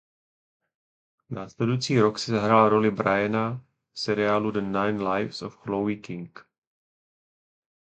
Následující 1.29 1.99
rok 1.99 2.19
si 2.19 2.31
zahrál 2.31 2.69
roli 2.69 2.91
Briana 2.91 3.61
v 3.93 3.99
seriálu 3.99 4.51
"The 4.51 4.61
Nine 4.61 5.09
Lives 5.13 5.41
of 5.41 5.57
Chloe 5.57 5.95
King". 5.95 6.45